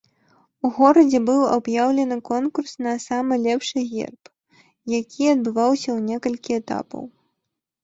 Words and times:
У 0.67 0.69
горадзе 0.77 1.19
быў 1.29 1.41
аб'яўлены 1.57 2.17
конкурс 2.29 2.73
на 2.87 2.93
самы 3.05 3.33
лепшы 3.45 3.79
герб, 3.93 4.33
які 4.97 5.23
адбываўся 5.35 5.87
ў 5.87 5.99
некалькі 6.11 6.51
этапаў. 6.65 7.09